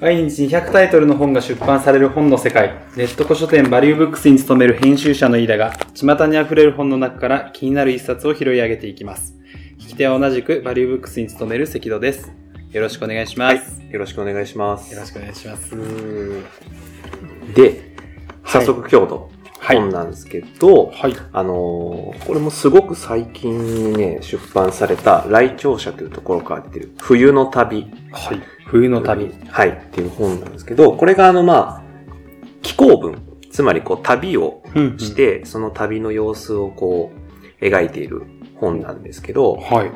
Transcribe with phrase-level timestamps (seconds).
[0.00, 2.78] 毎日200タイトルの本が出版される本の世界。
[2.96, 9.34] ネット古書店バリューブックスに勤める編集者の飯田が、巷に溢れる本の中から気になる一冊を拾い上げていきます。
[9.80, 12.30] 聞き手は同じくバリューブックスに勤める関戸です。
[12.70, 13.82] よろしくお願いします。
[13.90, 14.94] よろしくお願いします。
[14.94, 15.76] よろしくお願いします。
[17.56, 17.96] で、
[18.44, 21.14] 早速今日のはい本なんですけど、はい。
[21.32, 27.86] あのーこれもすごく最近にね、出版された来庁者というところから出てる冬の旅。
[28.12, 28.42] はい。
[28.66, 29.34] 冬の旅。
[29.48, 29.70] はい。
[29.70, 31.82] っていう本なんですけど、これがあのまあ、
[32.62, 33.22] 気候文。
[33.50, 37.10] つまりこう旅をうんし、て、その旅の様子をこ
[37.60, 38.22] う、描いている
[38.56, 39.90] 本なんですけど、はい。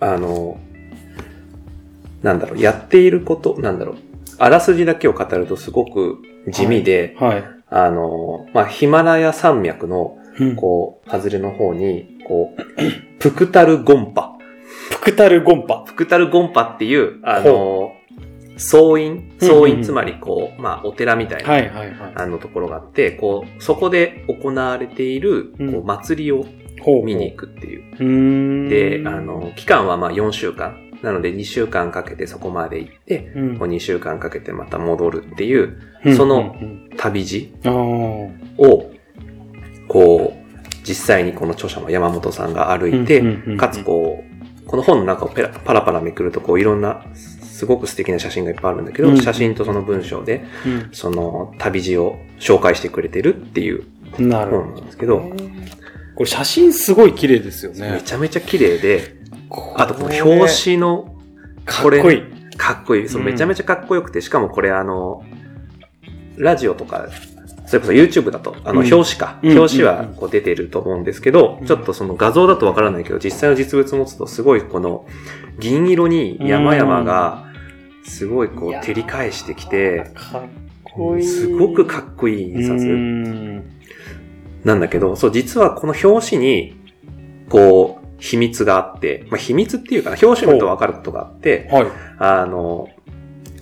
[0.00, 0.60] あの、
[2.22, 3.96] なんだろう、やっていること、なんだろう、
[4.38, 6.18] あらすじだけを語るとすごく
[6.50, 7.57] 地味で、はい。
[7.70, 12.62] あの、まあ、ヒマラヤ山脈の、うんこう、外れの方に、こう、
[13.18, 14.38] プクタルゴンパ。
[14.90, 15.84] プクタルゴンパ。
[15.86, 17.92] プクタルゴンパっていう、あの、
[18.56, 19.36] 総院？
[19.40, 22.12] 総院、つまりこう、まあ、お寺みたいな、はいはいはい。
[22.14, 26.44] あのところがあって、こう、そこで行われている、うんこう、祭りを
[27.04, 28.68] 見に行くっていう。
[28.68, 30.87] で、あの、期間はまあ4週間。
[31.02, 36.16] なので2週間かけてそこまで行って、うん、こう2週間かけてまた戻るっていううん。
[36.16, 36.90] そのうん。
[36.96, 37.52] 旅路
[38.58, 38.90] を、
[39.88, 49.20] こう、実際にこの著者の山本さんが歩ーいて、かつこう、この本の中をペラパラパラめくると、こういろんな、すごく素敵な写真がいっぱいあるんだけど、うん。
[49.20, 50.88] 写真とその文章で、うん。
[50.92, 53.84] その旅路を紹介してくれてるっていう
[54.18, 55.36] なるほ本なんですけど、ど。
[56.14, 58.02] これ写真すごい綺麗ですよめね。
[58.04, 59.17] ちゃめちゃ綺麗で、
[59.76, 61.14] あとこのれ表紙の
[61.64, 62.22] かっこいい。
[62.56, 63.08] かっこいい。
[63.08, 65.22] そう、うんめちゃめちゃかっこよくて、しかもこれあの、
[66.36, 67.08] ラジオとか、
[67.66, 69.38] それこそ YouTube だと、あの、うん表紙か。
[69.42, 75.06] うん表紙はこう出てると思うんですけど、うんちょっとその画像だとわからないけど、実際の実物持つとすごいこの、
[75.58, 77.44] 銀色に山々が、
[78.04, 80.42] すごいこう照り返してきて、かっ
[80.82, 81.24] こいい。
[81.24, 83.56] すごくかっこいい印う刷ん
[84.64, 86.76] なんだけど、そう、実はこの表紙に、
[87.50, 91.86] こう、秘密があって、まあ、秘密っていうかな、表紙見るとわかることがあって、はい。
[92.18, 92.88] あの、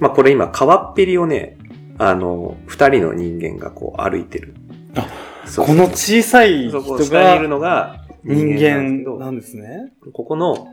[0.01, 1.57] まあ、これ今、川っぺりをね、
[1.99, 4.55] あの、二人の人間がこう歩いてる。
[4.95, 5.07] あ
[5.47, 9.93] そうこの小さい人下にいるがのが人人間なんですね。
[10.13, 10.69] ここの、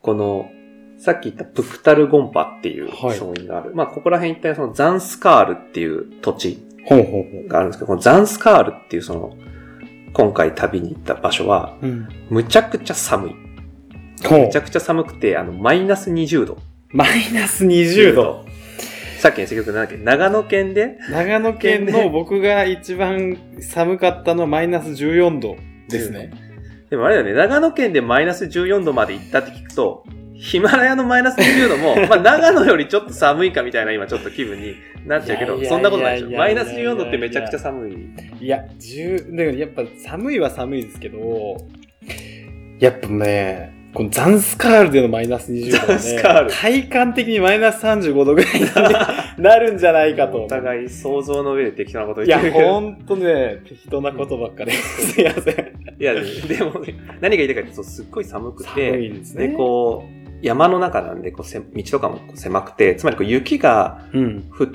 [0.00, 0.50] この、
[0.98, 3.74] さっき言ったプクタルゴンパっていうはい総院がある。
[3.74, 6.58] まあ、ここら辺一体そのザンスカールっていう土地
[7.48, 9.36] があるんですけど、このザンスカールっていうその、
[10.18, 11.86] 今回旅に行った場所は、う。
[11.86, 12.08] うん。
[12.28, 13.34] むちゃくちゃ寒い。
[14.26, 16.58] ほむちゃくちゃ寒くて、あの、マイナス20度。
[16.88, 18.44] マイナス20度。。
[19.20, 25.56] さっきの関局なんだっけ長野県で長野県の僕が一番寒かったのはマイナス14度
[25.88, 26.32] ですね。
[26.90, 30.04] でもあれだよね、長野県でマイナス14度まで行ったって聞くと、
[30.38, 34.76] ヒマラヤのマイナス20度も、 まあ長野よりちょっと寒いかみたいな今ちょっと気分に
[35.06, 36.28] なっちゃうけど、いやいやいやそんなことないでしょ。
[36.28, 37.92] いやマイナスいやいやいや14度ってめちゃくちゃ寒い。
[38.40, 41.56] いや、10、だからやっぱ寒いは寒いですけど、
[42.78, 48.66] やっぱね、このザンスカールでのマイナス20度はザンスカールね、体感的にマイナス35度ぐらいに
[49.42, 50.44] なるんじゃないかと。
[50.44, 52.74] お互い想像の上で適当なこといや、言ってるけど。
[52.74, 54.72] ほんとね、適当なことばっかり。
[54.72, 55.54] すいません。
[55.98, 56.20] いや、で
[56.64, 59.48] もね、何が言いたいかっていうと、すっごい寒く寒て、いですね。
[59.48, 64.46] で、こう、山の中なんで、こうせ、道とかも狭くて、つまりこう雪がうん。
[64.50, 64.72] ふ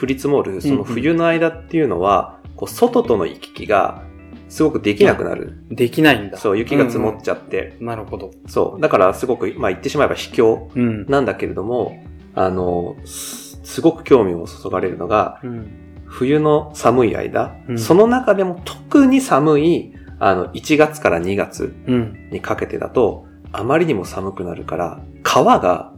[0.00, 4.02] 降り積もる、その冬の間っていうのは、こう、外との行き来が、
[4.48, 5.58] すごくできなくなる。
[5.70, 6.38] できないんだ。
[6.38, 7.76] そう、雪が積もっちゃって。
[7.80, 8.30] うんなるほど。
[8.46, 8.80] そう。
[8.80, 11.06] だから、すごく、まあ言ってしまえば秘境うん。
[11.06, 12.02] なんだけれども、
[12.34, 15.66] あの、すすごく興味を注がれるのが、うん。
[16.06, 22.28] 冬の寒い間、うんその中でも特に寒い、あの、1月から2月うん。
[22.32, 25.92] にかけてだと、あまりにも寒くなるから、川が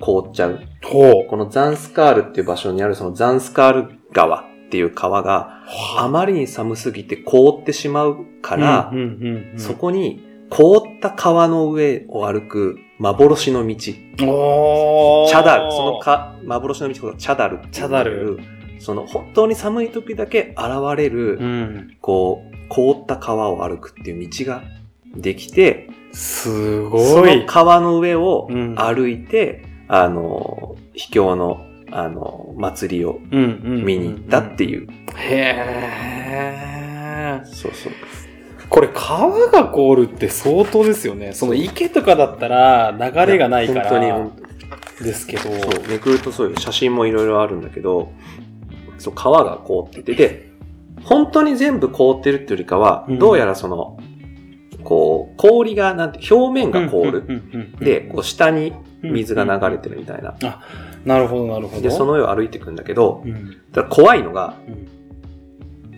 [0.00, 0.60] 凍っちゃう。
[0.82, 5.62] このザンスカールっていう場所にあるそのザンスカール川っていう川が
[5.98, 8.92] あまりに寒すぎて凍ってしまうから、
[9.56, 13.76] そこに凍った川の上を歩く幻の道。
[13.76, 15.72] チャダル。
[15.72, 18.38] そのか、幻の道こそチャダルチャダル。
[18.78, 21.96] その本当に寒い時だけ現れる、うん。
[22.00, 24.62] こう、凍った川を歩くっていう道が
[25.16, 27.46] できて、すそごいの。
[27.46, 34.88] 川の上をうん歩いて、あの、秘境の、あの、祭りをうんうん見に行ったっていう。
[35.16, 37.44] へー。
[37.44, 37.92] そうそう。
[38.68, 41.32] これ川が凍るって相当ですよね。
[41.32, 43.88] その池とかだったら流れがないから。
[43.88, 44.32] 本当に本
[45.02, 45.42] ですけど。
[45.42, 48.10] そう、めくるとそういう写真もいろいろあるんだけど、
[48.98, 50.50] そう、川が凍ってて、で、
[51.02, 53.98] 本当に全部凍ってるっていうよりかは、うんどうやらその、
[54.84, 57.24] こう、氷が、なんて、表面が凍る。
[57.80, 58.72] で、こう下に
[59.02, 60.34] 水が流れてるみたいな。
[61.04, 61.82] なるほど、なるほど。
[61.82, 64.88] で、その上を歩いていくんだけど、うん、ただ怖いのが、うん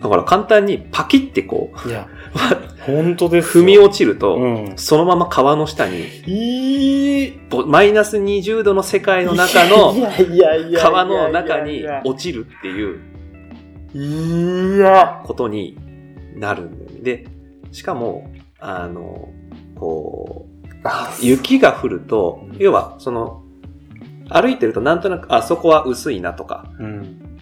[0.01, 2.37] だから簡単にパキってこいや、う、
[2.85, 3.63] 本当ですよ。
[3.63, 4.73] 踏み落ちると、うん。
[4.75, 6.05] そのまま川の下に、
[7.65, 9.95] マイナス20度の世界の中の
[10.75, 15.21] 川の中に落ちるっていういや。
[15.25, 15.77] ことに
[16.35, 16.99] なるんだよね。
[17.01, 17.25] で、
[17.71, 19.29] しかも、あの、
[19.75, 23.43] こう、あ雪が降るとうん、要は、その、
[24.29, 27.39] 歩いてるとなんとなく、あそこは薄いなとか、うん。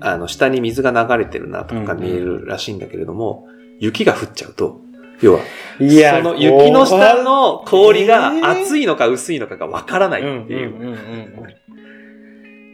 [0.00, 3.46] あの、下に水が流れてるなとかうん見えるらしいんだけれども、
[3.78, 4.80] 雪が降っちゃうと、
[5.20, 5.40] 要は、
[5.80, 10.88] いや、その雪の下の氷がえー厚いのか薄いのかがわからないうんっていう、うんうん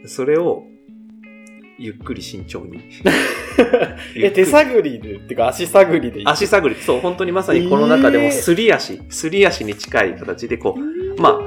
[0.01, 0.09] うん。
[0.09, 0.63] それを、
[1.81, 2.79] ゆっくり慎重に。
[4.15, 11.39] え、手探りで、ってか足探りで足探り、そう、本当にまさにこの中でもすり足、すり足に近い形でこう、まあ、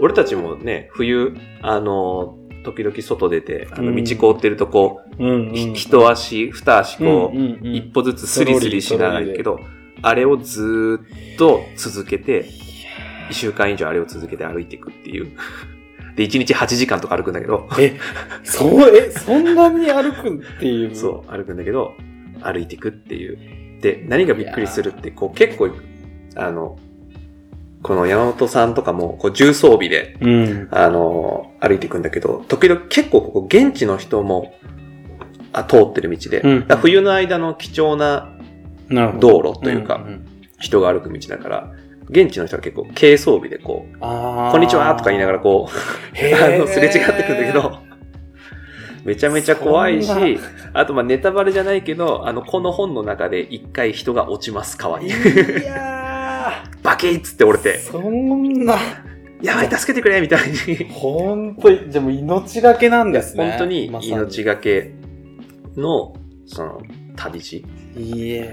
[0.00, 4.02] 俺たちもね、冬、あの、時々外出て、あの、うん。
[4.02, 7.74] 道凍ってるとこう、うん一足、二足こう、うんうんうん。
[7.74, 9.60] 一歩ずつスリスリしながらけど、
[10.00, 12.46] あれをずーっと続けて、
[13.30, 15.32] 一週間以上あれを続けて歩いていくっていう。
[16.16, 17.96] で、一日8時間とか歩くんだけど、え、
[18.44, 20.94] そう、え、そんなに歩くっていう？
[20.94, 21.94] そう、歩くんだけど、
[22.42, 23.80] 歩いていくっていう。
[23.80, 25.70] で、何がびっくりするって、こう結構、
[26.36, 26.78] あの、
[27.82, 30.68] この山本さんとかも、こう重装備で、うん。
[30.70, 34.54] あの、歩いていくんだけど、時々結構ここ現地の人も、
[35.54, 38.28] あ通ってる道で、うん冬の間の貴重な。
[39.20, 40.06] 道路というか、
[40.60, 41.72] 人が歩く道だから、
[42.12, 45.72] 現地の人は結構軽装備でこう、こんにちはとか言いながらこう、
[46.44, 47.78] あの、すれ違ってくんだけど、
[49.04, 50.38] めちゃめちゃ怖いし、
[50.74, 55.08] あとまあネタバレじゃないけど、あの、この本の中で一回人が落ちます、川に。
[55.08, 55.10] い
[55.64, 58.74] や バキッつって折れー、て、そんな、
[59.40, 60.84] やばい、助けてくれみたいに。
[60.92, 63.50] 本当に、じゃあもう命がけなんですね。
[63.50, 64.92] 本当に命がけ
[65.76, 66.14] の、
[66.46, 66.82] その、
[67.16, 67.64] 旅路。
[67.96, 68.44] いや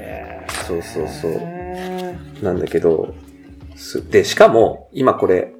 [0.47, 2.43] ーそうそうそう。
[2.43, 3.28] なんだけど、す
[4.09, 5.53] で、しかも、今これ、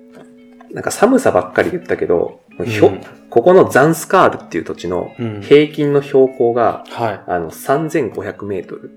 [0.71, 5.42] なんか寒さばっかり言ったけど、ひょうんここのザンスカールっていう土地のうん。
[5.42, 7.21] 平均の標高が、はい。
[7.27, 8.92] あの、3500メートル。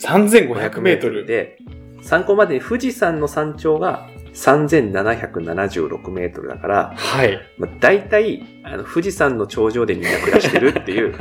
[0.00, 1.26] 3500メートル。
[1.26, 1.58] で、
[2.02, 7.38] 参考までに富士山の山頂が3776メートルだから、はい。
[7.58, 11.14] まあ、大体、あの、富士山の頂上でみんな暮らしてるっていう、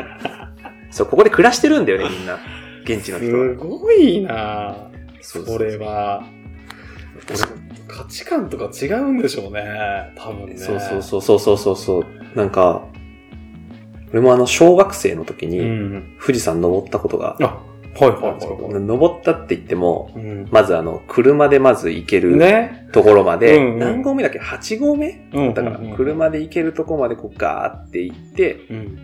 [0.91, 2.39] そう、ここで暮らしてるんだよね、みんな。
[2.83, 3.53] 現地の人すは。
[3.55, 4.75] ごいな
[5.21, 6.23] そうそれは。
[7.87, 9.63] 価値観とか違うんでしょうね。
[10.15, 10.57] 多分ね。
[10.57, 12.37] そうそうそうそうそうそうそう。
[12.37, 12.83] なんか、
[14.11, 16.17] 俺もあの、小学生の時うに、ん。
[16.23, 17.43] 富士山登ったことが、あ、
[17.99, 18.83] はいはいはいはい。
[18.83, 22.87] 登ったって言っても、うんまずあの、車でまず行けるね。
[22.91, 28.97] ところまで、うんうん何合目だっけ ?8 合目うんだからうんうん、車で行けるとこまでこうガーって行って、うん。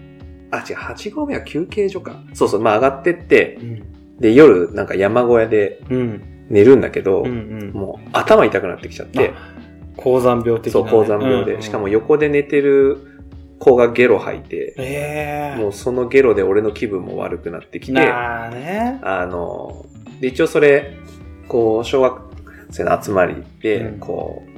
[0.52, 2.24] あ、違う、8合目は休憩所か。
[2.34, 4.18] そうそう、まあ上がってってう、ん。
[4.20, 6.22] で、夜なんか山小屋でうん。
[6.50, 7.32] 寝るんだけど、うんう
[7.66, 7.72] ん。
[7.72, 9.34] もう頭痛くなってきちゃって、
[9.98, 10.90] 高山病的なね。
[10.90, 11.62] そう、高山病で、うんうん。
[11.62, 12.98] しかも横で寝てる
[13.60, 18.10] 子がゲロ吐いて、ええもうそのゲロで俺の気分も悪くなってきて、ね。
[18.10, 19.86] あの、
[20.20, 20.98] で一応それ、
[21.48, 22.22] こう、小学
[22.72, 24.00] 生の集まりで、うん。
[24.00, 24.50] こう、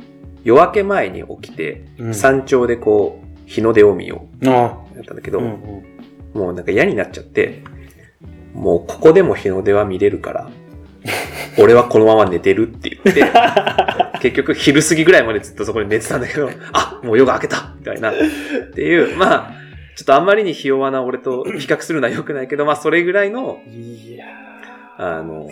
[0.44, 2.14] 夜明け前に起きて、うん。
[2.14, 4.78] 山頂でこう、日の出を見よあ。
[4.94, 6.40] う、やったんだけど、うんうん。
[6.40, 7.64] もうなんか嫌になっちゃって、
[8.54, 10.50] もうここでも日の出は見れるから、
[11.58, 13.32] 俺はこのまま寝てるって言って、
[14.22, 18.12] 結局昼過ぎぐらいまでずっとそこで寝てたんだけど、あ、もう夜が明けたみたいな。
[18.12, 18.14] っ
[18.74, 19.54] ていう、まあ、
[19.96, 24.26] ちょっとあんまりにひ弱な俺と比較するのは良くないけど、まあそれぐらいの、いや
[24.98, 25.48] あの、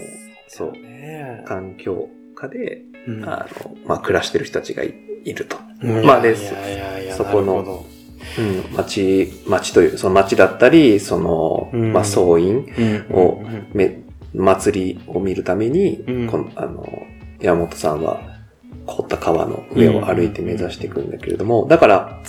[0.48, 1.44] そう、ね。
[1.48, 3.26] 環境下で、うん。
[3.26, 4.94] あの、まあ暮らしてる人たちがい
[5.26, 5.58] いると。
[5.82, 6.06] うん。
[6.06, 7.86] まあでいやいやいやそこの
[8.38, 11.94] うん、町、町という、その町だったり、その、うん。
[11.94, 13.16] まあ総員、うん。
[13.16, 13.68] をうん。
[13.74, 14.02] め、
[14.34, 16.28] 祭りを見るために、うん。
[16.28, 16.86] このあの、
[17.40, 18.22] 山本さんは
[18.86, 22.20] 凍った川の上を歩いて目指していくんだけれども、だから、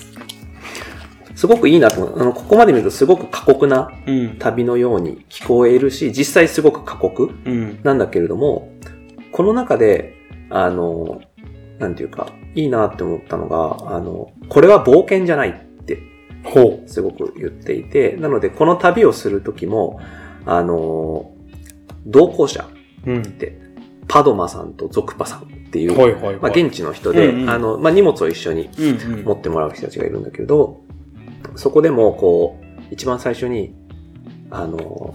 [1.34, 2.20] すごくいいなと思う。
[2.20, 4.36] あの、ここまで見るとすごく過酷なうん。
[4.38, 7.80] 旅のように聞こえるし、実際すごく過酷うん。
[7.82, 8.72] なんだけれども、
[9.32, 10.14] この中で、
[10.50, 11.20] あの、
[11.78, 16.02] なんていうか、いいなって思ったのが、あの、これは冒険じゃないって
[16.44, 20.00] ほすごく言っていて、なのでこの旅をするときも、
[20.46, 21.32] あの、
[22.06, 22.68] 同行者
[23.06, 23.58] ううんって、
[24.08, 30.82] パドマさんとゾクパさんっていう、はいはいはいまあ、現地の人で、うんうんあの、まあ、荷物を一緒にうんうん持ってもらう人たちがいるんだけれど、
[31.56, 33.74] そこでも、こう、一番最初に、
[34.50, 35.14] あの、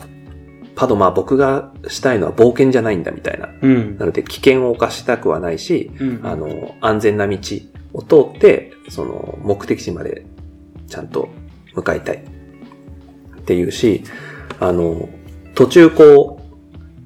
[0.75, 3.49] パドマは僕がしたいのは冒険じゃないんだみたいな。
[3.61, 3.97] うん。
[3.97, 7.37] なので危険を冒したくはないし、うんあ、の、安全な道
[7.93, 10.25] を通って、その、目的地まで
[10.87, 11.29] ちゃんと
[11.73, 12.23] 向かいたい。
[13.37, 14.03] っていうし、
[14.59, 15.07] あの、
[15.53, 16.34] 途中こう、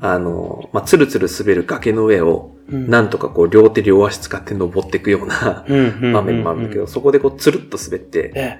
[0.01, 8.59] あの、まあ、つるつる滑る崖の上を、なんとかこう、両手両足使って登っていくようなうん場面もあるんだけど、、そこでこう、つるっと滑って、え、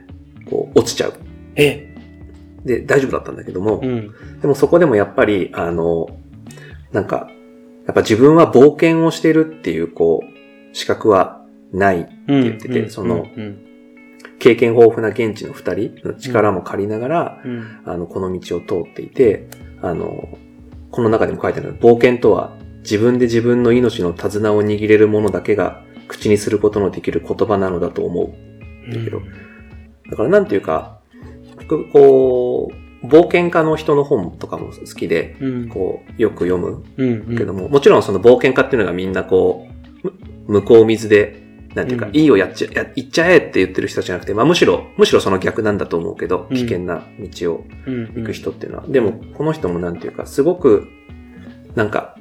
[0.49, 1.13] こう、落ちちゃう。
[1.55, 1.95] え、
[2.65, 4.11] で、大丈夫だったんだけども、うん。
[4.41, 6.07] でもそこでもやっぱり、あの、
[6.91, 7.29] なんか、
[7.85, 12.01] やっぱ自分は冒険をしてるっていう、こう、資格はない。
[12.01, 13.65] って言っててそのうん。
[14.39, 17.81] 経験豊富な現地の二人の力も借りながら、うん。
[17.85, 19.47] あの、この道を通っていて、
[19.81, 20.37] あの、
[20.91, 28.93] この中でも書いてある冒険とは、自分で自分の命の手綱を握れる者だけが口にすることのできる言葉なのだと思う。
[28.93, 29.21] だけど
[30.09, 30.99] だからなんていうか、
[31.55, 35.69] 僕こう、冒険家の人の本とかも好きで、うん。
[35.69, 37.37] こう、よく読むうん。
[37.37, 39.67] けども、もちろんその冒険家っていうのがみんなこ
[40.03, 40.07] う、
[40.51, 41.43] む向こう水で、
[41.75, 48.13] なんていうか、うんいいよやっちゃ、や、行っちゃえって言ってる人じゃなくて、まあむしろ、むしろその逆なんだと思うけど、うん危険な道をうん。
[48.15, 48.87] 行く人っていうのは。
[48.87, 50.87] でも、この人もなんていうか、すごく、
[51.75, 52.15] なんか、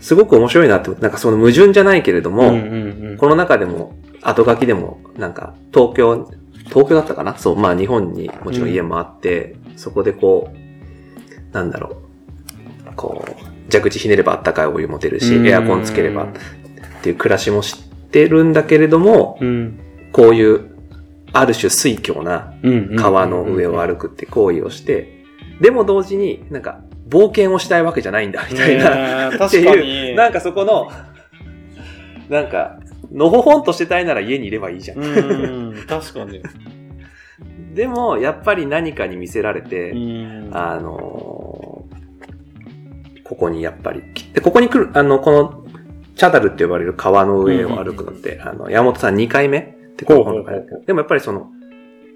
[0.00, 2.54] すごく面白いなって思って、なんかその矛盾じゃないけれども、うん。
[2.54, 3.16] うん。
[3.18, 6.30] この中でも、後書きでも、なんか、東京、
[6.64, 7.36] 東京だったかな？
[7.36, 11.96] そう、まあ日本にもちろん家もあって、そこでこう、なんだろ
[12.86, 16.28] う、こう、蛇口ひねればあったかいお湯も出るし、うんエアコンつければっ
[17.02, 17.91] ていう暮らしも知って
[18.28, 19.78] るんだけれども、うん。
[20.12, 20.70] こういう、
[21.32, 22.96] ある種水郷なうん。
[22.96, 25.24] 川の上を歩くって行為をして、
[25.60, 29.30] でも同時になんか、冒険をしたいわけじゃないんだ、みたいな。
[29.30, 29.36] な。
[29.46, 30.16] っていう、に。
[30.16, 30.90] なんかそこの、
[32.28, 32.78] なんか、
[33.12, 34.98] のほほんとしてたいなら家にいればいいじゃん。
[34.98, 35.74] うん。
[35.86, 36.42] 確かに。
[37.74, 40.50] でも、やっぱり何かに見せられて、うん。
[40.52, 41.62] あのー
[43.32, 44.02] ここにやっぱり、
[44.34, 45.61] で、ここに来る、あの、この、
[46.14, 49.58] チャダルって呼ばれる川の上を歩くのって、あの、山本さん2回目？
[49.58, 51.50] ってこの本の中ででもやっぱりその、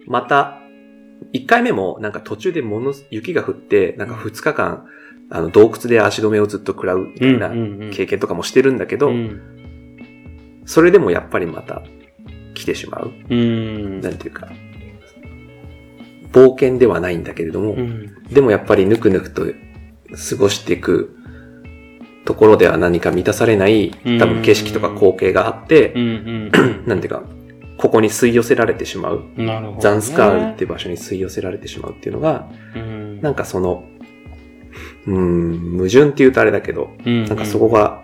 [0.06, 0.60] また、
[1.32, 4.86] 1回目もなんか途中でものす、雪が降って、なんか2日間、
[5.30, 7.48] あの、洞窟で足止めをずっと食らうみたいな
[7.90, 10.62] 経験とかもしてるんだけど、うん。
[10.66, 11.82] それでもやっぱりまた
[12.54, 13.12] 来てしまう。
[13.28, 14.00] うん。
[14.00, 14.48] なんていうか、
[16.32, 18.24] 冒険ではないんだけれども、うん。
[18.30, 21.16] でもやっぱりぬくぬくと過ごしていく
[22.26, 26.50] ところでは何か満たされない、多分景色とか光景があってう、ん。
[26.84, 27.22] なんていうか、
[27.78, 29.24] ここに吸い寄せられてしまう。
[29.38, 29.46] うん。
[29.46, 29.80] なるほど。
[29.80, 33.20] ザンスカールっていう場所に吸い寄せられてしまうっていうのが、うん。
[33.20, 33.84] なんかその、
[35.06, 38.02] うーん、矛盾って言うとあれだけど、うん、なんかそこが、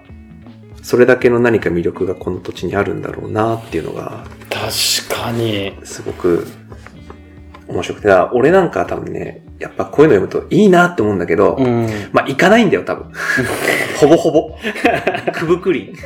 [0.82, 5.74] それだけの何か魅力がこの土地にあるんだろうなっていうのが、確かに。
[5.82, 6.46] すごく
[7.66, 11.86] 面白くて、俺なんかは多分ね、やっぱこういうの読むといいなって思うんだけど、うん。
[12.12, 13.12] まあ行かないんだよ、多分。
[13.96, 14.58] ほぼほぼ。
[15.32, 15.94] くぶくり。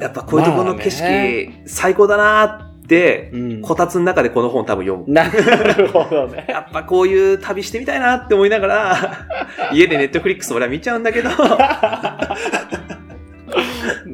[0.00, 5.12] やっぱこういうところの景色、まあね最高だなって、うんこたつの中でこの本多分読む。
[5.12, 6.46] なるほどね。
[6.48, 8.96] やっぱこういう旅してみたいなって思いながら、
[9.72, 11.28] 家でネットフリックス俺は見ちゃうんだけど、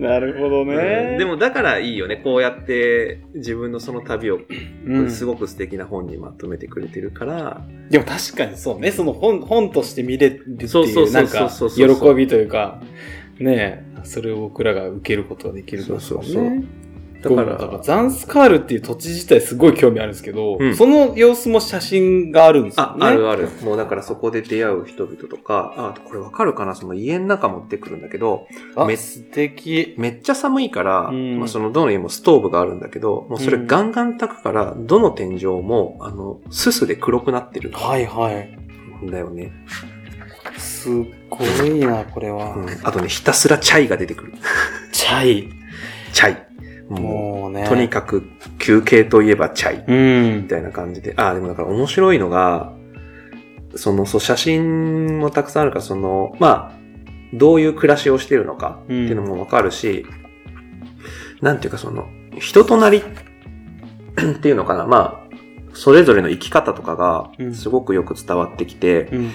[0.09, 1.17] なるほどね。
[1.19, 2.17] でもだからいいよね。
[2.17, 4.41] こうやって自分のその旅を
[4.87, 12.83] うん、すごく素敵な本にまとめてくれてるから、でも確かにそうね、その本、本として見れるっていう、なんか、喜びというか、
[13.39, 16.65] ねえ、それを僕らが受けることができるからそうそうそうね。
[17.29, 23.07] だからザンスカールっていう土地自体すごい興味あるんですけど、うんその様子も写真があるんですよあ、ね。
[23.07, 23.49] あるある。
[23.63, 26.75] もうだからそこで出会う人々とか、あ、これわかるかな？
[26.75, 29.95] その家の中持ってくるんだけど、あめ素敵。
[29.99, 38.59] めっちゃ寒いから、うんまあそのどの家もストーブがあるんだけど、もうそれうんガンガン炊くから、どの天井も、あの、すすで黒くなってるはいはい。
[39.05, 39.53] んだよね。
[40.59, 40.93] すっ
[41.31, 42.55] ごいな、これは。
[42.55, 42.69] うん。
[42.83, 44.35] あとね、ひたすらチャイが出てくる。
[44.93, 45.49] チャイ。
[46.13, 46.52] チャイ。
[46.93, 47.65] ももうね。
[47.65, 48.23] う、とにかく
[48.59, 49.85] 休憩といえばチャイ。
[49.87, 50.49] うんみ。
[50.49, 51.15] たいな感じで。
[51.17, 52.73] あ、でもだから面白いのが、
[53.75, 56.83] その、そう、写真もたくさんあるから、その、まあ、
[57.33, 60.07] どういう暮らしをしてるのかっていうのもわかるし、
[61.41, 62.09] なんていうかその、
[62.39, 64.87] 人となり っていうのかな。
[64.87, 65.35] まあ、
[65.75, 69.31] それぞれの生き方とかがうん、すごくよく伝わってきて、うんうん。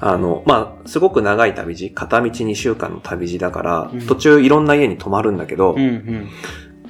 [0.00, 6.28] あの、まあ、すごく長い旅路、片道2週間の旅路だから、うん途中いろんな家に泊まるんだけど、うんうん。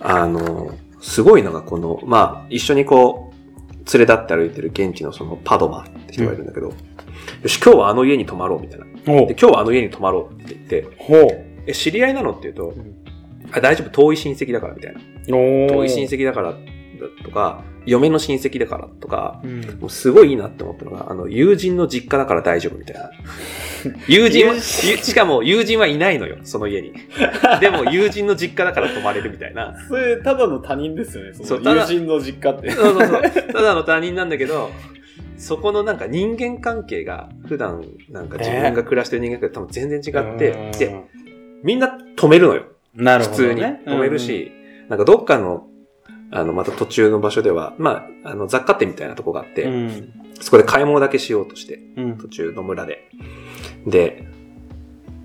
[0.04, 0.70] あの、
[1.00, 6.74] すごいのがこの、まあ、一緒にこう、連れ立って歩いてる現地のそのパドマって人がいるんだけど、よ
[7.46, 8.86] し、今日はあの家に泊まろうみたいな。
[8.86, 10.96] で、今日はあの家に泊まろうって言って。
[11.66, 12.94] え、知り合いなのって言うとうん、
[13.50, 15.00] あ、大丈夫、遠い親戚だからみたいな。
[15.26, 16.73] 遠い親戚だからって
[17.24, 19.60] とか、嫁の親戚だからとか、うん。
[19.80, 23.10] もうすごいいいなって思ったのが、あの、友人の実家だから大丈夫みたいな。
[24.08, 26.92] 友人しかも友人はいないのよ、その家に。
[27.60, 29.76] でも 友人の実家だから泊まれるみたいな。
[29.88, 31.34] それ、ただの他人ですよね。
[31.34, 32.70] その友人の実家って。
[32.70, 33.22] そうそうそう。
[33.52, 34.70] ただの他人なんだけど、
[35.36, 41.04] そこのなんか人間関係が普段なんか自分が暮らしてる人間関係と多分全然違って、で、
[41.62, 42.64] みんな止めるのよ。
[42.94, 43.82] なる普通にほどね。
[43.86, 44.52] 止めるし、
[44.88, 45.66] なんかどっかの、
[46.36, 52.18] あの、また途中の場所では、まあ、あの、雑貨店みたいなとこがあって、うん、そこで買い物だけしようとして、うん。
[52.18, 53.08] 途中の村で。
[53.86, 54.26] で、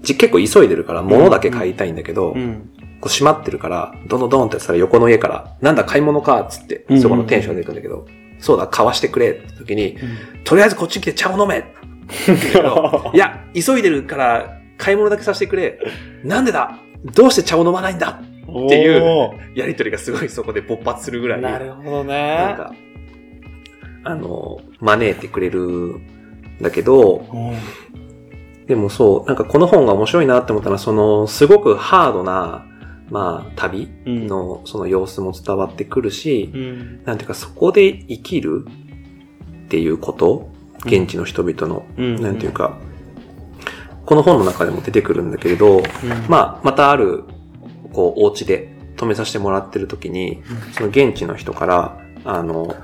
[0.03, 2.69] じ結構急いでるから物だけ買いたいんだけど、うん。
[3.01, 8.05] こう閉まってるから、どんどんどんってやったら横の家から、なんだ買い物かっつってう、んそこのテンションで行くんだけど、
[8.39, 9.97] そうだ、買わしてくれって時に、
[10.43, 11.63] とりあえずこっちに来て茶を飲め
[13.13, 15.79] いや、急いでるから買い物だけさせてくれ。
[16.23, 16.77] なんでだ？
[17.15, 18.21] どうして茶を飲まないんだ？
[18.65, 22.55] っていうおやりとりがすごいそこで勃発するぐらーい、なるほどなんね。
[22.57, 22.73] か、
[24.03, 26.01] あの、招いてくれるん
[26.61, 27.55] だけど、うん。
[28.67, 32.65] でもそう、なんかこの本が面白いなって思ったのは、その、すごくハードな、
[33.09, 34.27] まあ、旅うん。
[34.27, 37.03] のその様子も伝わってくるし、うん。
[37.05, 38.65] なんていうかそこで生きる
[39.65, 40.49] っていうこと、
[40.85, 42.21] 現地の人々の、うん。
[42.21, 42.77] なんていうか、
[44.05, 45.83] この本の中でも出てくるんだけれど、うん、
[46.27, 47.25] まあ、またある、
[47.93, 50.43] こう、お家で泊めさせてもらってる時に、
[50.73, 52.75] その現地の人から、あの、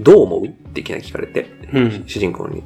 [0.00, 0.46] どう思う？
[0.46, 2.04] っていきなり聞かれて、うん。
[2.06, 2.62] 主人公に、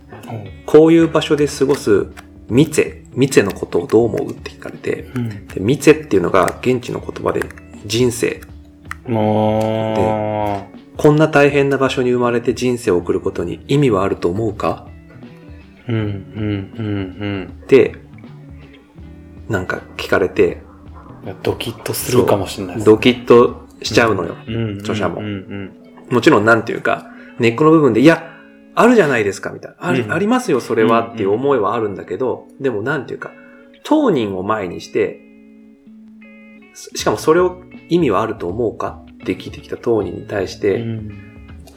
[0.64, 2.06] こういう場所で過ごす
[2.48, 4.30] ミツェ、ミツェのことをどう思う？
[4.30, 5.46] って聞かれて、うん。
[5.48, 7.42] でミツェっていうのが現地の言葉で
[7.84, 8.40] 人生。
[9.06, 14.88] もこんな大変な場所に生まれて人生を送ることに意味はあると思うか？
[15.88, 17.96] う、うん、うん、うん、って、
[19.48, 20.65] なんか聞かれて、うん。
[21.42, 22.86] ドキッとするかもしれないです。
[22.86, 24.36] ドキッとしちゃうのよ。
[24.46, 25.28] うん、著者もうん、う
[26.10, 28.32] ん、もちろんなんていうか、根っこの部分で、いや、
[28.74, 29.76] あるじゃないですか、みたいな。
[29.88, 33.32] あり,、うんありますよ、それはっていう思いはあるんだけど、でもなんていうか、
[33.82, 35.20] 当人を前にして、
[36.74, 41.10] ししかもそれを意味はあると思うかって聞いてきた当人に対しうて、ん。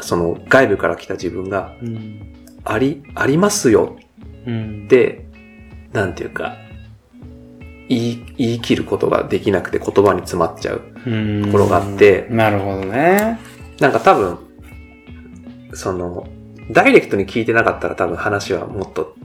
[0.01, 2.33] その外部から来た自分が、うん。
[2.63, 3.97] あり、ありますよ
[4.45, 4.85] うん。
[4.85, 5.25] って、
[5.93, 6.57] なんていうか、
[7.89, 10.81] 言い、言い切ることができなくて言葉に詰まっちゃう。
[11.05, 13.39] うん、ところがあってなるほどね。
[13.79, 14.37] なんか多分、
[15.73, 16.27] その、
[16.71, 19.15] ダイレクトに聞いてなかったら多分話はもっと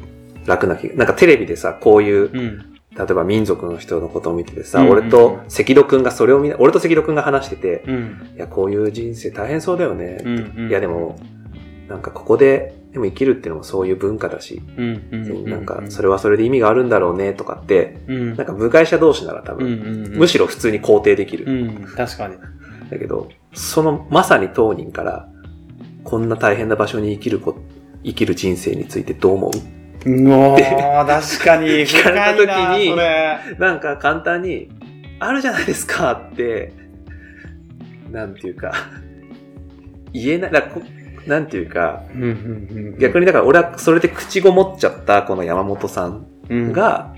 [0.47, 0.95] 楽な気が。
[0.95, 2.71] なんかテレビでさ、こういう、うん。
[2.97, 8.33] 例えば民族の人のことを見ててさ、うん俺と赤戸くんがそれを見な、俺と赤戸くんが話してて、うん。
[8.37, 10.19] いや、こういう人生大変そうだよね。
[10.25, 10.53] うん。
[10.57, 11.19] うんいや、で、も、
[11.89, 14.63] なんかここで、でも生きるっていうのもそういう文化だし。
[15.47, 18.37] なんかそれはそれで意味があるんだろうねとかって、うん。
[18.37, 19.59] なんか部外者同士なら多うん。
[19.59, 20.19] 分、うん。
[20.19, 21.45] むしろ普通に肯定できる。
[21.47, 21.85] うん。
[21.97, 22.37] 確かに。
[22.91, 25.29] だけど、そのまさに当人から、
[26.05, 27.57] こんな大変な場所に生きるこ、
[28.05, 29.51] 生きる人生についてどう思
[30.05, 30.11] う？
[30.11, 31.69] うおー、確かに。
[31.89, 32.95] 聞かれた時に
[33.59, 34.71] なんか簡単に、
[35.19, 36.73] あるじゃないですかって、
[38.13, 38.73] なんていうか、
[40.13, 40.83] 言えない、だこ
[41.27, 42.23] なんていうか、うん。
[42.23, 42.27] う
[42.97, 42.99] ん。
[42.99, 47.15] 逆にだから俺はそれで口ごもっちゃったこの山本さんに、が、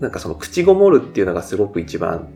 [0.00, 2.28] なんかその口ごもるっていうのがすごく一番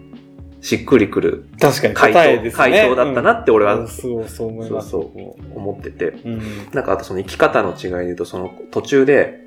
[0.61, 2.51] しっくりくる確かに回答ね。
[2.51, 4.65] 回答だったなって俺はうんそう、そう思。
[4.65, 6.09] そうそう思ってて。
[6.25, 6.41] うん。
[6.73, 9.41] なんかあとその生き方の違いで言うと、その途中で、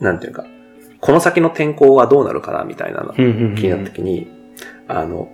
[0.00, 0.46] なんていうか、
[1.00, 3.54] この先の天候はどうなるかなみたいなの気うん。
[3.54, 4.28] になった時に、
[4.86, 5.28] あの、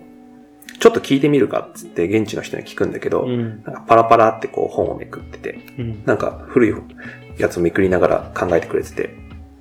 [0.79, 3.62] ちょっと聞いてみるかっつって現地の人に聞くんだけど、うん。
[3.64, 6.03] なんかパラパラってこう本をめくってて、うん。
[6.05, 6.75] なんか古い
[7.38, 9.14] やつをめくりながら考えてくれてて、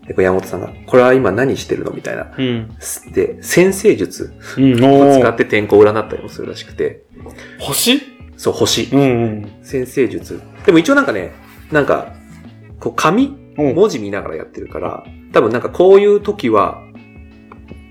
[0.07, 1.91] で、こう山本さんが、これは今何してるの？
[1.91, 2.31] みたいな。
[2.37, 2.69] うん。
[3.11, 4.83] で、先生術うん。
[4.83, 7.03] を使って天候を占ったりもするらしくて、
[7.59, 8.01] 星？
[8.37, 8.89] そう、星。
[8.93, 9.01] うん。
[9.01, 9.05] う
[9.47, 9.51] ん。
[9.63, 10.41] 先生術。
[10.65, 11.33] でも一応なんかね、
[11.71, 12.13] なんか、
[12.79, 13.35] こう紙？
[13.57, 15.03] うん文字見ながらやってるから、
[15.33, 16.86] 多分なんかこういう時は、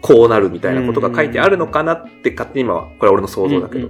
[0.03, 3.89] こうなるみたいなことが書いてあるのかなって勝手に今は、これは俺の想像だけど。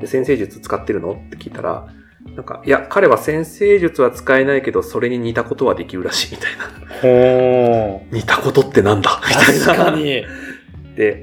[0.00, 1.88] で、先生術使ってるのって聞いたら、
[2.36, 6.64] なんか、いや、彼は先生術は使えないけど、それに似たことはできるらしいみたいな。
[7.00, 8.14] ほー。
[8.14, 9.66] 似たことってなんだみたいな。
[9.66, 10.24] 確かに。
[10.96, 11.22] で、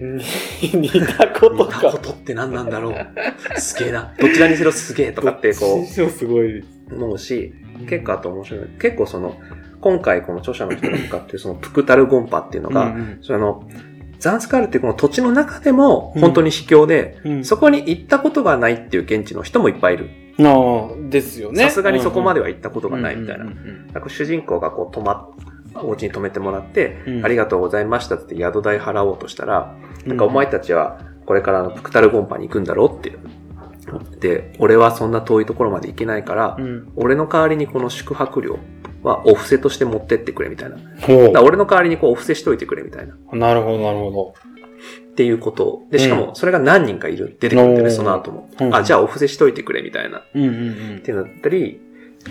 [0.73, 1.97] 似たこと似たこか。
[1.97, 4.13] とって何なんだろうすげえな。
[4.19, 6.59] どちらにせよすげえとかってこ師匠すごい。
[6.59, 7.53] う思うし、
[7.89, 8.67] 結構あと面白い。
[8.79, 9.37] 結構その、
[9.81, 13.67] 今回この著者の人が使ってるそのプクタルゴンパっていうのが、うんその、
[14.19, 17.45] ザンスカールっていうこの土地の中でも本当に秘境で、うん。
[17.45, 20.09] そこに行ったことがないっていう現地の人もいっぱいいる。
[20.37, 21.63] のですよね。
[21.65, 23.45] さすがにそこまではは行ったことがないみたいな。
[23.45, 33.17] うんか主人公がこう泊まっ、お家に泊めてもらって、うんありがとうございましたって宿代払おうとしたら、うんなんかお前たちはこれからあのプクタルゴンパに行くんだろうって
[34.19, 36.91] で、俺はそんな遠いところまで行けないから、うん。
[36.95, 38.59] 俺の代わりにこの宿泊料
[39.03, 40.77] はお布施として持ってってくれみたいな。
[41.31, 43.13] だ俺の代わりにこうお布施しといてくれみたいな。
[43.13, 43.37] っう。
[43.37, 44.11] なるほど、なるほ
[45.15, 45.83] ていうこと。
[45.91, 48.49] で、しかうもそれが何人かいる、出てくるんだよね、その後も。
[48.59, 50.19] うんあ、じゃあお布施しといてくれみたいな。
[50.19, 50.39] っど。
[50.39, 50.49] うんう
[50.95, 51.79] んてなったり、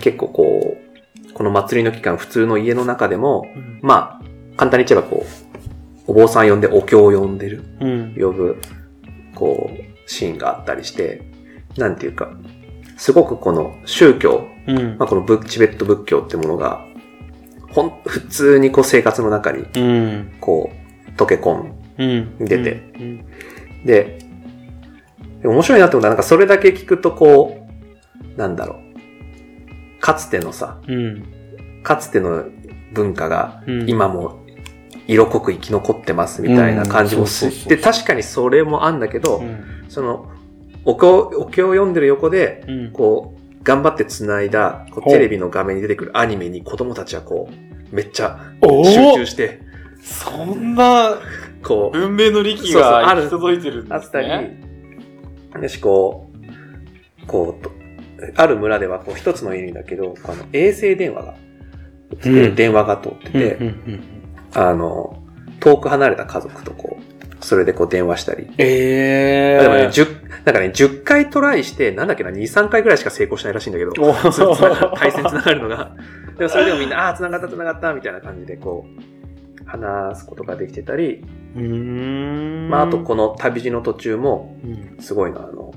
[0.01, 3.79] 結構こう、この祭りの期間、普通の家の中でも、うん。
[3.81, 5.25] まあ、簡単に言えばこ
[6.07, 8.15] う、お坊さん呼んでお経を呼んでる、うん。
[8.19, 8.57] 呼ぶ、
[9.35, 11.21] こう、シーンがあったりして、
[11.77, 12.31] なんていうか、
[12.97, 16.85] すごくこの宗教、うんまあ、この仏チベット仏教ってものが、
[17.71, 20.31] ほん、普通にこう生活の中に、うん。
[20.39, 21.81] こう、溶け込ん。
[22.39, 23.25] 出てうん。
[23.85, 24.19] で、
[25.41, 27.65] で面白いなって思ったら、なんかそれだけ聞くとこ
[28.35, 29.99] う、なんだろう。
[29.99, 31.23] かつてのさ、うん。
[31.83, 32.45] かつての
[32.93, 34.39] 文化がうん今も
[35.07, 39.85] 色濃く生き残ってますみたいな感じもすうんそうそうそうで、確かにそれもあんだけど、うん。
[39.89, 40.29] その、
[40.85, 42.91] お経、お経を読んでる横で、うん。
[42.91, 49.61] こう、頑張って繋いだ、こうテレビの画面に出てくるアニメに子供たちはこう、めっちゃ集中して、
[50.01, 51.17] そんな
[51.63, 54.27] こう、文明の利器そうそうあるが行き届いてるんですあったり。
[54.27, 54.57] ね。、
[55.61, 56.29] よし、こ
[57.23, 57.71] う、こうと、
[58.35, 61.35] ある村ではこう一つの家にだけど、あの衛星電話が、
[62.25, 62.55] うん。
[62.55, 64.03] 電話が通ってて、うんうん。
[64.53, 65.23] あの、
[65.59, 67.10] 遠く離れた家族とこう、
[67.41, 68.47] それでこう電話したり。
[68.57, 73.91] ええでもね、10、なんかね、10回トライして、なんだっけな、2、3回ぐらいしか成功しないらしいんだけど、
[74.95, 75.91] 対戦つながるのが。
[76.37, 81.23] でもそれでもみんな、ああー、つながったつながった、みたいな感じでこう、話すことができてたり、
[81.55, 82.69] うーん。
[82.69, 85.01] まあ、あとこの旅路の途中も、うん。
[85.01, 85.73] すごいの、あの、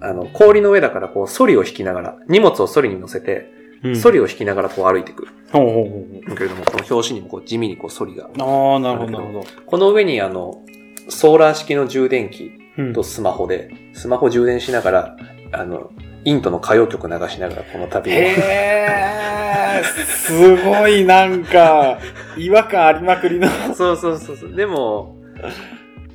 [0.00, 3.96] あの、氷の上だからこう、ソリを引きながら、荷物をソリに乗せて、うん。
[3.96, 5.28] ソリを引きながらこう歩いていく。
[5.52, 8.24] ほうほうほうけれども、この表紙にもこう、地味にこう、ソリが。
[8.24, 9.44] ああ、なるほど、なるほど。
[9.66, 10.62] この上にあの、
[11.08, 15.16] ソーラー式の充電器うんとスマホで、スマホ充電しながら、
[15.52, 15.92] あの、
[16.24, 18.14] インドの歌謡曲流しながらこの旅を。
[18.14, 21.98] へえ、すごいなんか、
[22.36, 23.48] 違和感ありまくりの。
[23.74, 24.54] そうそうそうそう。
[24.54, 25.16] でも、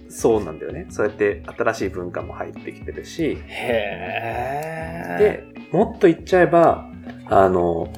[0.10, 0.88] そうなんだよね。
[0.90, 5.44] そうやって新しい文化も入ってきてるし、へえ。
[5.54, 6.90] で、もっと言っちゃえば、
[7.28, 7.94] あの、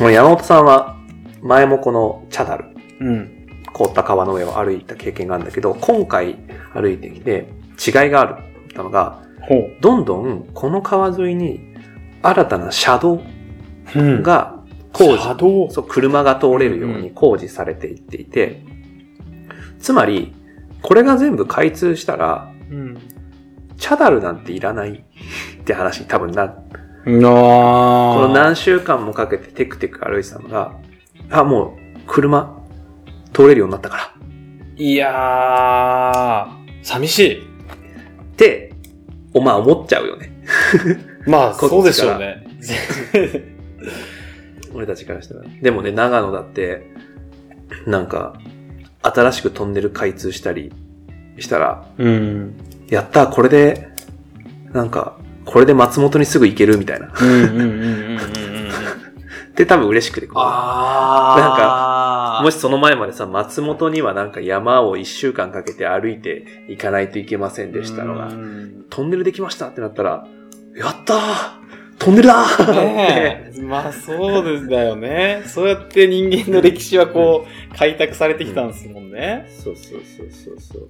[0.00, 0.96] 山本さんは、
[1.42, 2.64] 前もこのチャダル、
[3.00, 3.37] うん。
[3.78, 6.36] 凍った川の上を歩いた経験があるんだけど、今回
[6.74, 8.34] 歩いてきて違いがある
[8.68, 9.22] ったのが。
[9.80, 11.60] どんどんこの川沿いに
[12.22, 13.22] 新たな車道
[13.96, 14.22] うん。
[14.22, 14.58] が
[14.92, 15.70] 工事、車道。
[15.70, 18.62] そう、車が通れるように工事されていっていて、
[19.78, 20.34] つまり、
[20.82, 22.98] これが全部開通したら、うん。
[23.78, 25.04] チャダルなんていらない
[25.60, 26.58] って話に多分な、なこ
[27.06, 30.74] の何週間もかけてテクテク歩いてたのが、
[31.30, 32.57] あ、もう車
[33.38, 34.12] 通れるようになったから。
[34.76, 37.42] いやー、寂しい。
[37.42, 37.44] っ
[38.36, 38.72] て、
[39.32, 40.32] おまあ思っちゃうよね。
[41.24, 42.44] まあ、そうでしょうね。
[44.74, 45.42] 俺たちからしたら。
[45.62, 46.90] でもね、長野だって、
[47.86, 48.34] なんか、
[49.02, 50.72] 新しくトンネル開通したり
[51.38, 52.54] したら、うん。
[52.90, 53.88] やったーこれで、
[54.72, 57.12] なんか、これで松本にすぐ行けるみたいな。
[57.20, 58.57] うんうんうんうんうん
[59.58, 59.64] うん。
[59.64, 60.42] で、多分嬉しくてこう。
[60.42, 68.28] なんかもしその前までさ、松本にはなんか山を一週間かけて歩いて行かないといけませんでしたのが、
[68.90, 70.26] トンネルできましたってなったら、
[70.76, 71.18] やったー
[71.98, 73.60] トンネルだーってねえ。
[73.62, 75.42] まあそうですだよね。
[75.46, 79.46] そうやって人間の歴史はこう、開拓されてきたんですもんね。
[79.48, 80.88] そうそうそうそうそう。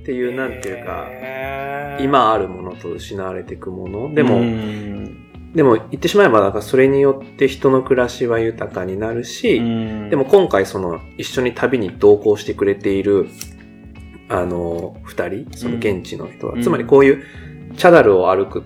[0.00, 1.08] っていう、なんていうか、
[2.00, 4.14] 今あるものと失われていくもの。
[4.14, 5.23] でも、うん
[5.54, 13.28] でも言ってしまえば、なんかそれによって人の暮らしは豊かになるし、うんでも、今回その一緒に旅に同行してくれている、
[14.28, 17.24] あの、二人、その現地の人は、うんつまりこういう
[17.76, 18.64] チャダルを歩く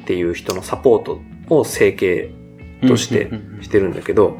[0.00, 2.32] っていう人のサポートを整形
[2.86, 4.38] としてしてるんだけど、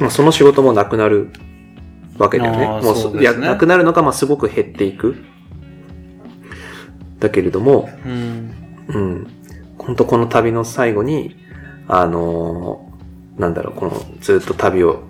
[0.00, 1.30] まあその仕事もなくなる
[2.18, 2.66] わけだよね。
[2.66, 5.16] もうそうねいや、なくなるのか、まあすごく減っていく。
[7.20, 8.52] だけれども、うん
[8.88, 9.37] うん。
[9.88, 11.34] 本当この旅の最後に、
[11.88, 15.02] あのーなんだろう、このずっと旅を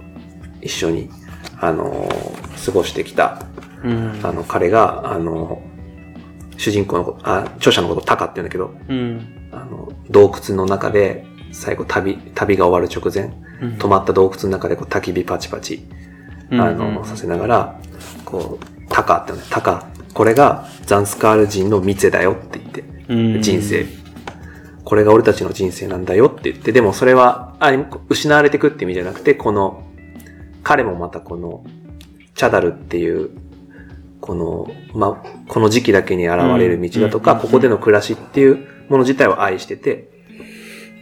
[0.63, 1.11] 一緒に、
[1.61, 3.43] あのー過ごしてきた、
[3.83, 4.21] うん。
[4.23, 9.49] あの、彼が、あのー主人公のこと、あ、著者のことタカって言うんだけど、うん。
[9.51, 13.79] あの、洞窟の中で、最後旅、旅が終わる直前、うん。
[13.79, 15.83] 止まった洞窟の中でこう焚き火パチパチ、
[16.53, 17.81] あの、させながら、
[18.25, 19.51] こう、タカって言うんだよ。
[19.51, 23.43] タカ、これがザンスカール人の店だよって言って、うん。
[23.43, 23.98] 人生。
[24.89, 27.71] これが俺たちの人生なんだよって言って、でもそれは、あ
[28.09, 29.83] 失われていくって意味じゃなくて、この、
[30.63, 31.63] 彼もまたこの、
[32.35, 33.29] チャダルっていう、
[34.23, 40.09] この、ま、この時期だけに現れる道だとか、うんここでの暮らしっていうもの自体を愛してて、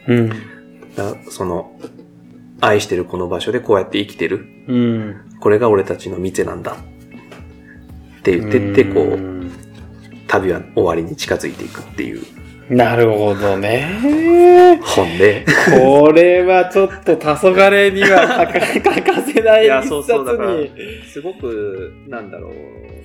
[0.08, 0.30] うん。
[0.96, 1.70] だその、
[2.60, 4.48] 愛してるこの場所でこうやって生きてる。
[4.66, 5.38] うん。
[5.38, 6.72] これが俺たちの店なんだ。
[6.72, 9.52] って言ってって、こう、ん
[10.26, 12.35] 旅は終わりに近づいていくっていう
[12.68, 14.80] なるほどね。
[14.82, 15.44] 本で。
[15.78, 20.70] これはちょっと黄昏には欠かせない いや一冊そうそうだからに。
[21.06, 22.52] すごく、なんだろう。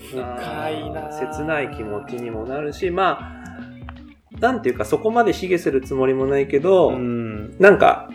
[0.10, 7.56] 深いな切ない気持ちにもなるし、まあ、なんていうかそこまで卑下するつもりもないけど、うん。
[7.60, 8.10] なんか、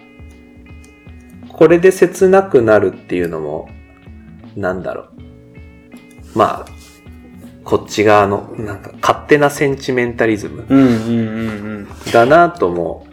[1.48, 3.68] これで切なくなるっていうのも、
[4.56, 5.06] なんだろう。
[6.34, 6.75] まあ、
[7.66, 10.64] こっち側の、なんか勝手なセンチメンタリズム
[12.12, 13.08] だなとも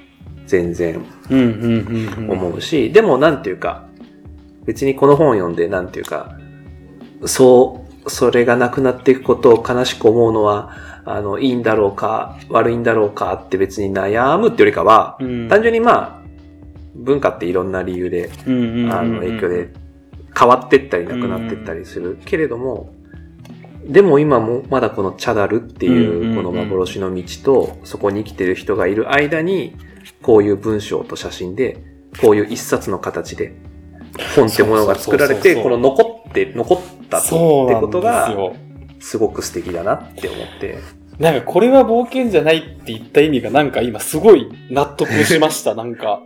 [0.46, 1.04] 全然。
[2.30, 3.88] 思うし、でもなんていうか、
[4.66, 6.38] 別にこの本を読んでなんていうか、
[7.26, 10.70] そう、それがなくなっていくことを悲しく思うのは、
[11.04, 16.24] あの、いいんだろうか、悪いんだろうかって別に悩むってよりかは、うん、単純にまあ、
[16.94, 18.50] 文化っていろんな理由で、あ
[19.02, 19.70] の、影響で
[20.38, 22.94] 変わってったりなくなってったりするけれども、
[23.86, 29.76] でも今もまだこのチャダルっていううんこの幻の道とそこに生きてる人がいる間に
[30.22, 31.84] こういう文章と写真で
[32.22, 33.54] こういう一冊の形で
[34.36, 41.04] 本ってものが作られてこの残って残ったってことがですごく素敵だなって思って。
[41.20, 46.22] なんかこれは冒険じゃないって言った意味がなんか今すごい納得しました、 なんか。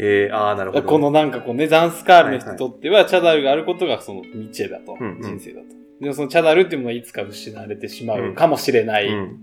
[0.00, 0.88] えー、ああなるほど。
[0.88, 5.22] このなんかこうね、ザンスカールの人にとっては、チャダルがあることがそのニチェだと、うんうん。
[5.22, 5.66] 人生だと。
[6.00, 9.08] でもそのチャダルっていうものはいつか失われてしまうかもしれない。
[9.08, 9.42] うん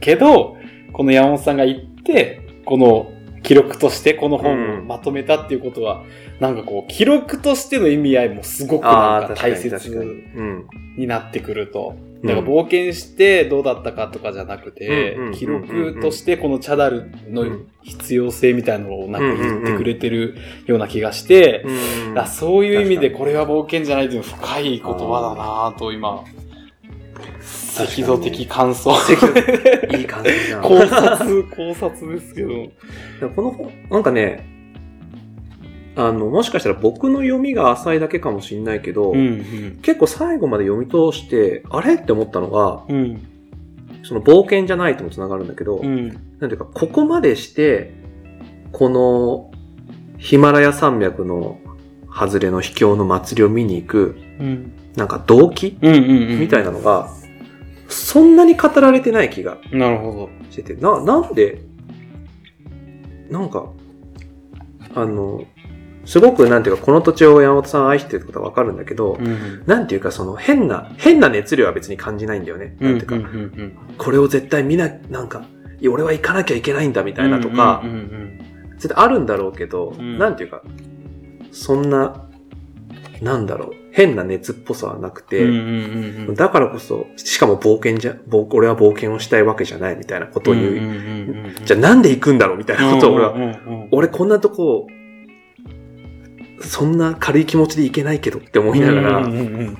[0.00, 0.56] けど、
[0.92, 6.04] この山本さんが言って、この記録としてこの本をまとめたっていうことは、
[6.40, 11.96] なんかこう、記録としての意味合いもすごくなんか大切うんになってくると。
[12.26, 12.34] うん。
[12.34, 17.44] だから冒険してどうだったかとかじゃなくて記録としてこのチャダルの
[17.82, 20.36] 必要性みたいなのをなんか言ってくれてる
[20.66, 26.24] ような気がして、うんあそういう意味でこれは冒険じゃないという深い言葉だなと今、
[27.78, 28.90] 赤道的感想。
[29.90, 32.48] いい感じな 考察、考察ですけど。
[33.34, 34.55] この本、なんかね、
[35.96, 43.28] あの、もしかしたら僕の読みが浅いだけかもしれないけど、うん、結構最後まで読み通して、あれって思ったのが、うん、うん、
[44.02, 47.94] その冒険じゃないともつながるんだけど、うん、なんていうか、ここまでして、
[48.72, 49.50] この
[50.18, 51.58] ヒマラヤ山脈の
[52.10, 55.98] 外れの秘境の祭りを見に行く、うん、なんか動機うん、う
[56.36, 56.40] ん。
[56.40, 57.10] みたいなのが、
[57.88, 60.30] そんなに語られてない気がなるほど。
[60.50, 61.60] してて、な、なんで、
[63.30, 63.70] なんか、
[64.94, 65.44] あの、
[66.06, 72.76] すごくなんていうか、この土地を山本さん愛してるってことはわかるんだけど、うん、なんていうか、その変な、変な熱量は別に感じないんだよね。
[72.80, 75.44] うん、なんていうか、うん、うん、これを絶対見な、なんか、
[75.80, 78.38] いや俺は行かなきゃいけないんだみたいなとかうん、、うん、
[78.78, 80.18] 絶対あるんだろうけど、うん。
[80.18, 80.62] なんていうか、
[81.50, 82.28] そんな、
[83.20, 86.34] なんだろう、変な熱っぽさはなくて、うん、うん、うん、うん。
[86.34, 90.66] だからこそ、しかも冒険じゃ、冒俺は冒険をしたいわけじゃないみたいなことを言う。
[90.66, 90.76] うん。
[90.76, 90.84] うん。
[90.84, 90.90] うん。
[91.46, 91.64] うん。
[91.64, 93.42] じゃあなんで行くんだろうみたいなことを俺は、うん。
[93.42, 93.48] うん。
[93.48, 93.88] うん。
[93.92, 94.86] 俺こんなとこ、
[96.60, 99.78] そんな軽い気持ちで行けないけどって思いながら、うんうんうん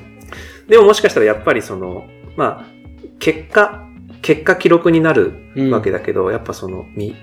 [0.68, 2.64] でももしかしたらやっぱりその、まあ、
[3.18, 3.86] 結果、
[4.20, 7.14] 結果記録になるうんわけだけど、やっぱその、み、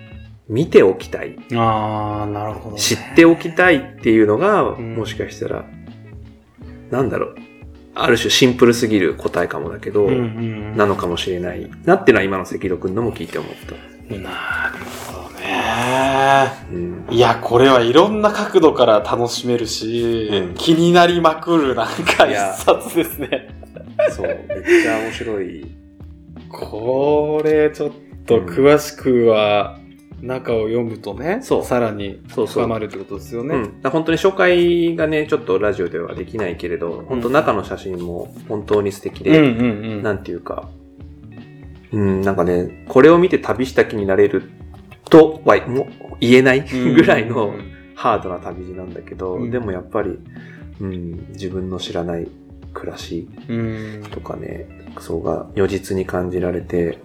[0.47, 2.81] 見ておきたい、ああ、なるほどね。
[2.81, 4.95] 知っておきたいっていうのが、ん。
[4.95, 5.65] もしかしたら、
[6.89, 7.35] なんだろう、
[7.95, 10.21] ある種シンプルすぎる答えかもだけど、うんうんう
[10.73, 10.77] ん。
[10.77, 14.15] なのかもしれないなっていうのは今の赤色くんのも聞いて思った。
[14.15, 14.29] な
[14.69, 15.12] るほどね。
[16.71, 17.07] うん。
[17.09, 23.49] いや、これはいろんな角度から楽しめるし、うん気になりまくるなんか一冊ですね。
[24.11, 25.65] そう、めっちゃ面白い。
[26.49, 27.91] これ、ちょっ
[28.25, 29.79] と詳しくは、
[30.23, 33.55] 中を読むとね、そうさらにそうそう深まるってことですよね。
[33.55, 40.03] うん、だから本当に紹介がね、ちょっとラジオではできないけれど、本当中の写真も本当に素敵で、うんうんうん。
[40.03, 40.69] なんていうか、
[41.91, 44.49] うん、なんかね、これを見て旅した気になれる
[45.13, 45.87] とはもう
[46.19, 47.53] 言えないぐらいの
[47.93, 50.17] ハードな旅路なんだけど、うんでもやっぱり、
[50.81, 52.27] うん、自分の知らない
[52.73, 54.03] 暮らしうん。
[54.09, 54.65] とかね、
[54.99, 56.97] そうが如実に感じられて、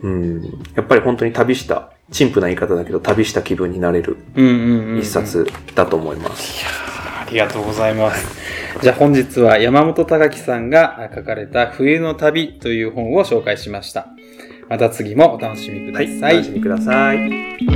[0.00, 0.42] うん、
[0.74, 4.98] やっぱり本当に旅した、陳腐な言い方だけど、旅した気分になれるうんうんうんうん。
[4.98, 6.64] 一冊だと思います。
[6.64, 8.40] ありがとうございます。
[8.80, 14.08] じゃあ本日は山本隆樹さんが書かれた冬の旅という本を紹介しました。
[14.68, 16.06] また次もお楽しみください。
[16.06, 17.71] い、お楽しみください。